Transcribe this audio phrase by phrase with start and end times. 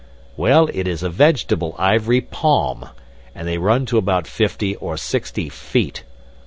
[0.35, 2.89] Well, it is a vegetable ivory palm,
[3.35, 6.01] and they run to about fifty or sixty feet.